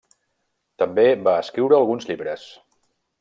[0.83, 2.47] També va escriure alguns llibres.